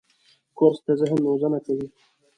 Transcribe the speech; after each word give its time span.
کورس 0.57 0.79
د 0.85 0.89
ذهن 0.99 1.17
روزنه 1.27 1.59
کوي. 1.65 1.87